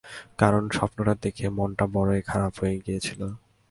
[0.37, 3.21] কারণ স্বপ্নটা দেখে মনটা বড়ই খারাপ হয়ে গিয়েছিল।